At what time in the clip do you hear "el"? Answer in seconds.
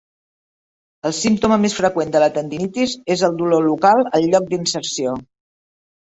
1.09-1.11, 3.27-3.35